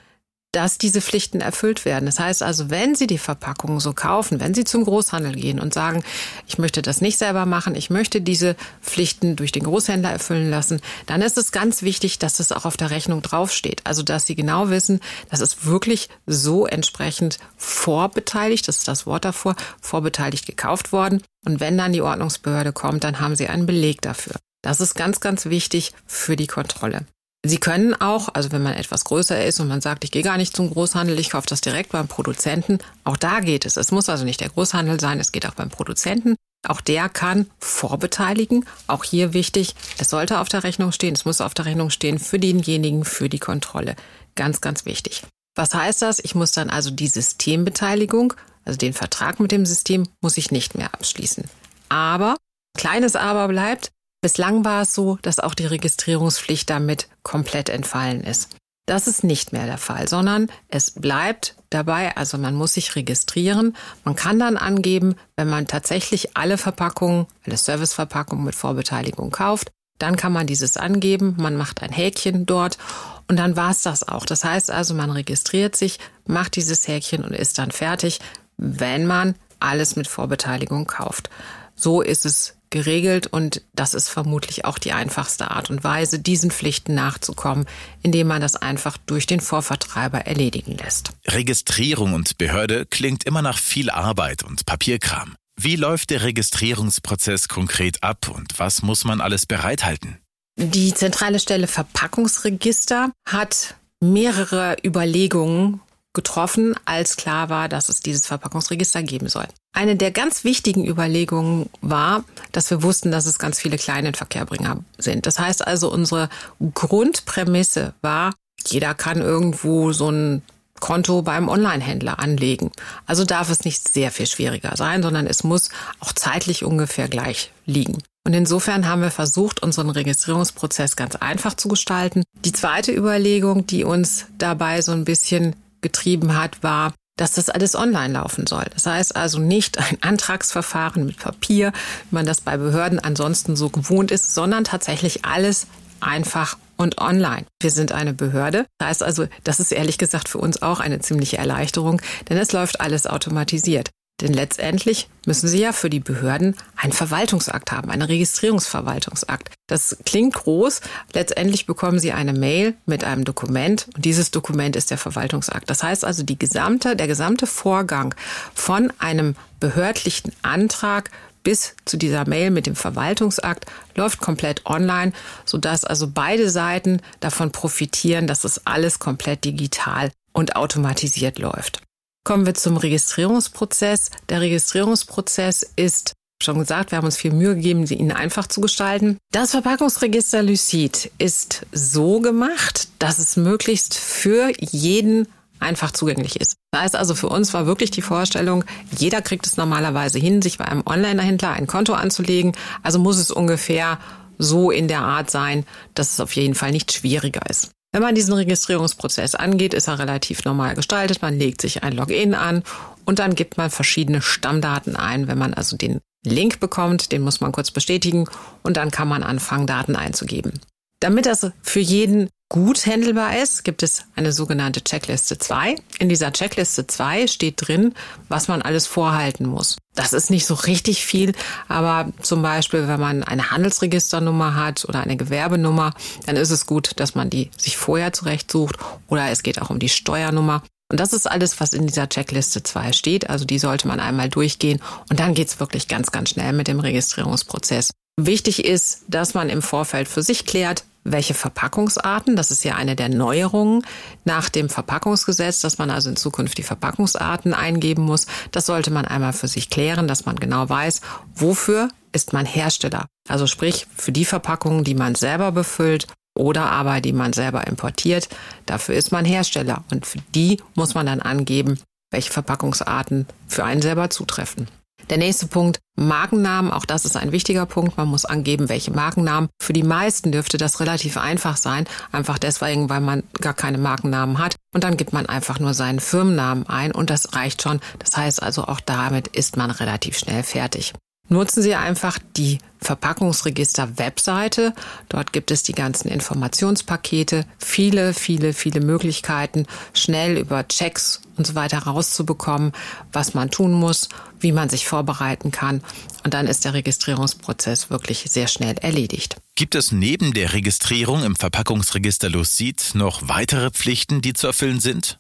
[0.52, 2.08] dass diese Pflichten erfüllt werden.
[2.08, 5.74] Das heißt also, wenn Sie die Verpackungen so kaufen, wenn Sie zum Großhandel gehen und
[5.74, 6.04] sagen,
[6.48, 10.82] ich möchte das nicht selber machen, ich möchte diese Pflichten durch den Großhändler erfüllen lassen,
[11.06, 13.82] dann ist es ganz wichtig, dass es auch auf der Rechnung draufsteht.
[13.84, 19.26] Also, dass Sie genau wissen, das ist wirklich so entsprechend vorbeteiligt, das ist das Wort
[19.26, 21.22] davor, vorbeteiligt gekauft worden.
[21.46, 24.34] Und wenn dann die Ordnungsbehörde kommt, dann haben Sie einen Beleg dafür.
[24.62, 27.06] Das ist ganz, ganz wichtig für die Kontrolle.
[27.46, 30.36] Sie können auch, also wenn man etwas größer ist und man sagt, ich gehe gar
[30.36, 33.78] nicht zum Großhandel, ich kaufe das direkt beim Produzenten, auch da geht es.
[33.78, 36.36] Es muss also nicht der Großhandel sein, es geht auch beim Produzenten.
[36.68, 38.66] Auch der kann vorbeteiligen.
[38.88, 42.20] Auch hier wichtig, es sollte auf der Rechnung stehen, es muss auf der Rechnung stehen
[42.20, 43.96] für denjenigen, für die Kontrolle.
[44.36, 45.24] Ganz, ganz wichtig.
[45.56, 46.20] Was heißt das?
[46.20, 48.34] Ich muss dann also die Systembeteiligung,
[48.66, 51.46] also den Vertrag mit dem System, muss ich nicht mehr abschließen.
[51.88, 52.36] Aber,
[52.78, 58.50] kleines Aber bleibt, Bislang war es so, dass auch die Registrierungspflicht damit komplett entfallen ist.
[58.86, 63.78] Das ist nicht mehr der Fall, sondern es bleibt dabei, also man muss sich registrieren.
[64.04, 70.16] Man kann dann angeben, wenn man tatsächlich alle Verpackungen, alle Serviceverpackungen mit Vorbeteiligung kauft, dann
[70.16, 72.80] kann man dieses angeben, man macht ein Häkchen dort
[73.28, 74.26] und dann war es das auch.
[74.26, 78.20] Das heißt also, man registriert sich, macht dieses Häkchen und ist dann fertig,
[78.58, 81.30] wenn man alles mit Vorbeteiligung kauft.
[81.76, 86.52] So ist es geregelt und das ist vermutlich auch die einfachste Art und Weise, diesen
[86.52, 87.66] Pflichten nachzukommen,
[88.02, 91.12] indem man das einfach durch den Vorvertreiber erledigen lässt.
[91.28, 95.36] Registrierung und Behörde klingt immer nach viel Arbeit und Papierkram.
[95.62, 100.18] Wie läuft der Registrierungsprozess konkret ab und was muss man alles bereithalten?
[100.56, 105.82] Die zentrale Stelle Verpackungsregister hat mehrere Überlegungen
[106.20, 109.46] getroffen, als klar war, dass es dieses Verpackungsregister geben soll.
[109.72, 114.84] Eine der ganz wichtigen Überlegungen war, dass wir wussten, dass es ganz viele kleine Verkehrbringer
[114.98, 115.26] sind.
[115.26, 116.28] Das heißt also, unsere
[116.74, 118.34] Grundprämisse war,
[118.68, 120.42] jeder kann irgendwo so ein
[120.82, 122.72] Konto beim Onlinehändler anlegen.
[123.06, 125.70] Also darf es nicht sehr viel schwieriger sein, sondern es muss
[126.02, 128.00] auch zeitlich ungefähr gleich liegen.
[128.26, 132.24] Und insofern haben wir versucht, unseren Registrierungsprozess ganz einfach zu gestalten.
[132.44, 137.76] Die zweite Überlegung, die uns dabei so ein bisschen getrieben hat, war, dass das alles
[137.76, 138.66] online laufen soll.
[138.74, 141.74] Das heißt also nicht ein Antragsverfahren mit Papier,
[142.10, 145.68] wie man das bei Behörden ansonsten so gewohnt ist, sondern tatsächlich alles
[146.00, 147.46] einfach und online.
[147.62, 148.66] Wir sind eine Behörde.
[148.78, 152.54] Das heißt also, das ist ehrlich gesagt für uns auch eine ziemliche Erleichterung, denn es
[152.54, 153.90] läuft alles automatisiert.
[154.22, 159.54] Denn letztendlich müssen Sie ja für die Behörden einen Verwaltungsakt haben, einen Registrierungsverwaltungsakt.
[159.68, 160.82] Das klingt groß.
[161.14, 165.70] Letztendlich bekommen Sie eine Mail mit einem Dokument und dieses Dokument ist der Verwaltungsakt.
[165.70, 168.14] Das heißt also, die gesamte, der gesamte Vorgang
[168.54, 171.12] von einem behördlichen Antrag
[171.44, 175.14] bis zu dieser Mail mit dem Verwaltungsakt läuft komplett online,
[175.46, 181.82] sodass also beide Seiten davon profitieren, dass es alles komplett digital und automatisiert läuft.
[182.24, 184.12] Kommen wir zum Registrierungsprozess.
[184.30, 189.18] Der Registrierungsprozess ist schon gesagt, wir haben uns viel Mühe gegeben, ihn einfach zu gestalten.
[189.32, 195.28] Das Verpackungsregister Lucid ist so gemacht, dass es möglichst für jeden
[195.60, 196.56] einfach zugänglich ist.
[196.72, 198.64] Das heißt also, für uns war wirklich die Vorstellung,
[198.98, 202.54] jeder kriegt es normalerweise hin, sich bei einem Online-Händler ein Konto anzulegen.
[202.84, 204.00] Also muss es ungefähr
[204.38, 207.72] so in der Art sein, dass es auf jeden Fall nicht schwieriger ist.
[207.92, 211.22] Wenn man diesen Registrierungsprozess angeht, ist er relativ normal gestaltet.
[211.22, 212.64] Man legt sich ein Login an
[213.06, 215.28] und dann gibt man verschiedene Stammdaten ein.
[215.28, 218.28] Wenn man also den Link bekommt, den muss man kurz bestätigen
[218.62, 220.60] und dann kann man anfangen, Daten einzugeben.
[221.00, 225.76] Damit das für jeden gut handelbar ist, gibt es eine sogenannte Checkliste 2.
[226.00, 227.94] In dieser Checkliste 2 steht drin,
[228.28, 229.78] was man alles vorhalten muss.
[229.94, 231.34] Das ist nicht so richtig viel,
[231.68, 235.94] aber zum Beispiel, wenn man eine Handelsregisternummer hat oder eine Gewerbenummer,
[236.26, 239.80] dann ist es gut, dass man die sich vorher zurechtsucht oder es geht auch um
[239.80, 240.64] die Steuernummer.
[240.92, 243.30] Und das ist alles, was in dieser Checkliste 2 steht.
[243.30, 244.82] Also die sollte man einmal durchgehen
[245.12, 247.92] und dann geht's wirklich ganz, ganz schnell mit dem Registrierungsprozess.
[248.20, 252.96] Wichtig ist, dass man im Vorfeld für sich klärt, welche Verpackungsarten, das ist ja eine
[252.96, 253.84] der Neuerungen
[254.26, 258.28] nach dem Verpackungsgesetz, dass man also in Zukunft die Verpackungsarten eingeben muss.
[258.52, 261.02] Das sollte man einmal für sich klären, dass man genau weiß,
[261.36, 263.06] wofür ist man Hersteller.
[263.28, 268.30] Also sprich für die Verpackungen, die man selber befüllt oder aber die man selber importiert.
[268.66, 271.80] Dafür ist man Hersteller und für die muss man dann angeben,
[272.12, 274.68] welche Verpackungsarten für einen selber zutreffen.
[275.10, 276.72] Der nächste Punkt, Markennamen.
[276.72, 277.98] Auch das ist ein wichtiger Punkt.
[277.98, 279.50] Man muss angeben, welche Markennamen.
[279.60, 281.86] Für die meisten dürfte das relativ einfach sein.
[282.12, 284.56] Einfach deswegen, weil man gar keine Markennamen hat.
[284.72, 287.80] Und dann gibt man einfach nur seinen Firmennamen ein und das reicht schon.
[287.98, 290.94] Das heißt also, auch damit ist man relativ schnell fertig.
[291.28, 294.74] nutzen Sie einfach die Verpackungsregister-Webseite.
[295.10, 301.56] Dort gibt es die ganzen Informationspakete, viele, viele, viele Möglichkeiten, schnell über Checks und so
[301.56, 302.74] weiter rauszubekommen,
[303.12, 304.10] was man tun muss,
[304.40, 305.82] wie man sich vorbereiten kann.
[306.24, 309.38] Und dann ist der Registrierungsprozess wirklich sehr schnell erledigt.
[309.56, 315.20] Gibt es neben der Registrierung im Verpackungsregister Lucid noch weitere Pflichten, die zu erfüllen sind?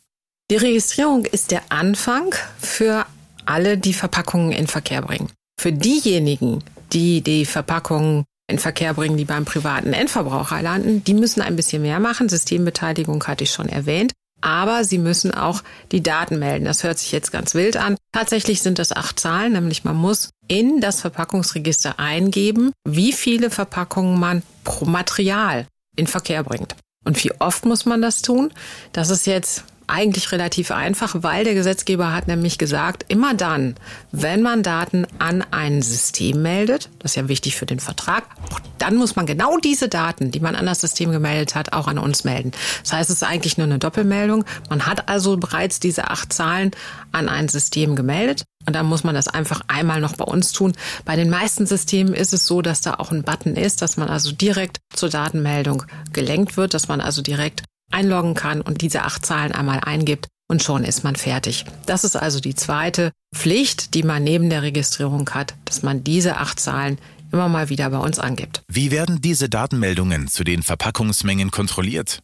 [0.51, 3.05] Die Registrierung ist der Anfang für
[3.45, 5.29] alle, die Verpackungen in Verkehr bringen.
[5.59, 11.41] Für diejenigen, die die Verpackungen in Verkehr bringen, die beim privaten Endverbraucher landen, die müssen
[11.41, 12.29] ein bisschen mehr machen.
[12.29, 14.13] Systembeteiligung hatte ich schon erwähnt.
[14.41, 16.65] Aber sie müssen auch die Daten melden.
[16.65, 17.97] Das hört sich jetzt ganz wild an.
[18.11, 24.19] Tatsächlich sind das acht Zahlen, nämlich man muss in das Verpackungsregister eingeben, wie viele Verpackungen
[24.19, 26.75] man pro Material in Verkehr bringt.
[27.05, 28.51] Und wie oft muss man das tun?
[28.93, 33.75] Das ist jetzt eigentlich relativ einfach, weil der Gesetzgeber hat nämlich gesagt, immer dann,
[34.11, 38.23] wenn man Daten an ein System meldet, das ist ja wichtig für den Vertrag,
[38.77, 41.97] dann muss man genau diese Daten, die man an das System gemeldet hat, auch an
[41.97, 42.51] uns melden.
[42.83, 44.45] Das heißt, es ist eigentlich nur eine Doppelmeldung.
[44.69, 46.71] Man hat also bereits diese acht Zahlen
[47.11, 48.45] an ein System gemeldet.
[48.65, 50.73] Und dann muss man das einfach einmal noch bei uns tun.
[51.05, 54.09] Bei den meisten Systemen ist es so, dass da auch ein Button ist, dass man
[54.09, 59.25] also direkt zur Datenmeldung gelenkt wird, dass man also direkt einloggen kann und diese acht
[59.25, 61.65] Zahlen einmal eingibt und schon ist man fertig.
[61.85, 66.37] Das ist also die zweite Pflicht, die man neben der Registrierung hat, dass man diese
[66.37, 66.97] acht Zahlen
[67.31, 68.63] immer mal wieder bei uns angibt.
[68.67, 72.21] Wie werden diese Datenmeldungen zu den Verpackungsmengen kontrolliert?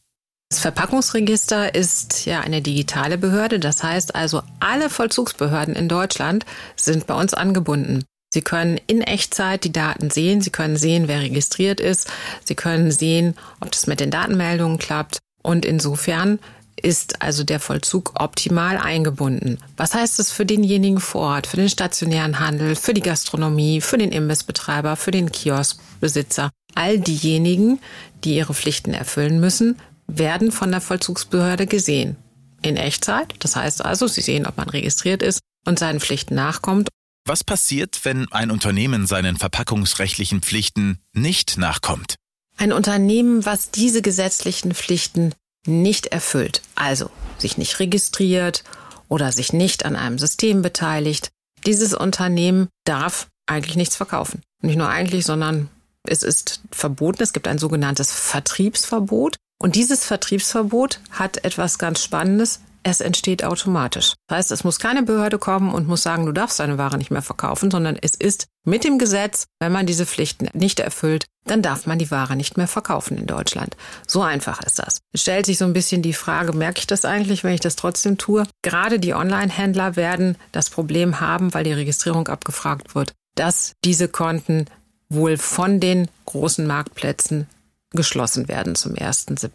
[0.49, 7.08] Das Verpackungsregister ist ja eine digitale Behörde, das heißt also alle Vollzugsbehörden in Deutschland sind
[7.08, 8.04] bei uns angebunden.
[8.32, 12.12] Sie können in Echtzeit die Daten sehen, Sie können sehen, wer registriert ist,
[12.43, 16.40] Sie können sehen, ob das mit den Datenmeldungen klappt, und insofern
[16.76, 19.60] ist also der Vollzug optimal eingebunden.
[19.78, 23.98] Was heißt es für denjenigen vor Ort, für den stationären Handel, für die Gastronomie, für
[23.98, 26.52] den Imbissbetreiber, für den Kioskbesitzer?
[26.74, 27.80] All diejenigen,
[28.24, 29.78] die ihre Pflichten erfüllen müssen,
[30.08, 32.18] werden von der Vollzugsbehörde gesehen.
[32.62, 33.36] In Echtzeit.
[33.40, 36.90] Das heißt also, sie sehen, ob man registriert ist und seinen Pflichten nachkommt.
[37.26, 42.16] Was passiert, wenn ein Unternehmen seinen verpackungsrechtlichen Pflichten nicht nachkommt?
[42.58, 45.34] Ein Unternehmen, was diese gesetzlichen Pflichten
[45.68, 48.63] nicht erfüllt, also sich nicht registriert
[49.10, 51.32] oder sich nicht an einem System beteiligt,
[51.65, 54.41] dieses Unternehmen darf eigentlich nichts verkaufen.
[54.62, 55.70] Nicht nur eigentlich, sondern
[56.04, 57.24] es ist verboten.
[57.24, 59.38] Es gibt ein sogenanntes Vertriebsverbot.
[59.60, 64.13] Und dieses Vertriebsverbot hat etwas ganz Spannendes es entsteht automatisch.
[64.28, 67.10] Das heißt, es muss keine Behörde kommen und muss sagen, du darfst deine Ware nicht
[67.10, 71.63] mehr verkaufen, sondern es ist mit dem Gesetz, wenn man diese Pflichten nicht erfüllt, dann
[71.63, 73.76] darf man die Ware nicht mehr verkaufen in Deutschland.
[74.06, 75.00] So einfach ist das.
[75.13, 77.76] Es stellt sich so ein bisschen die Frage, merke ich das eigentlich, wenn ich das
[77.76, 78.43] trotzdem tue?
[78.62, 84.65] Gerade die Online-Händler werden das Problem haben, weil die Registrierung abgefragt wird, dass diese Konten
[85.10, 87.48] wohl von den großen Marktplätzen
[87.91, 89.50] geschlossen werden zum 1.7.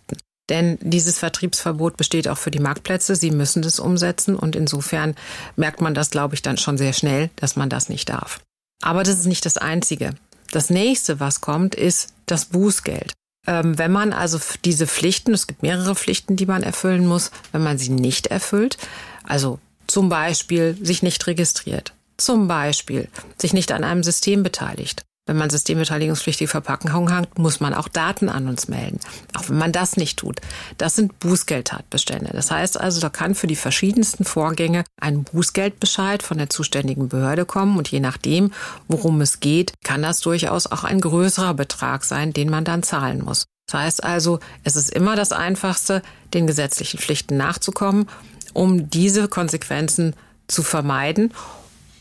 [0.50, 3.16] Denn dieses Vertriebsverbot besteht auch für die Marktplätze.
[3.16, 5.14] Sie müssen das umsetzen und insofern
[5.56, 8.40] merkt man das, glaube ich, dann schon sehr schnell, dass man das nicht darf.
[8.82, 10.14] Aber das ist nicht das Einzige.
[10.50, 13.12] Das nächste, was kommt, ist das Bußgeld.
[13.46, 17.62] Ähm, wenn man also diese Pflichten, es gibt mehrere Pflichten, die man erfüllen muss, wenn
[17.62, 18.76] man sie nicht erfüllt,
[19.22, 23.08] also zum Beispiel sich nicht registriert, zum Beispiel
[23.38, 28.28] sich nicht an einem System beteiligt, wenn man systembeteiligungspflichtige Verpackung hat, muss man auch Daten
[28.28, 28.98] an uns melden.
[29.36, 30.40] Auch wenn man das nicht tut.
[30.76, 32.30] Das sind Bußgeldtatbestände.
[32.32, 37.44] Das heißt also, da kann für die verschiedensten Vorgänge ein Bußgeldbescheid von der zuständigen Behörde
[37.44, 38.52] kommen und je nachdem,
[38.88, 43.22] worum es geht, kann das durchaus auch ein größerer Betrag sein, den man dann zahlen
[43.24, 43.46] muss.
[43.70, 46.02] Das heißt also, es ist immer das Einfachste,
[46.34, 48.08] den gesetzlichen Pflichten nachzukommen,
[48.52, 50.16] um diese Konsequenzen
[50.48, 51.32] zu vermeiden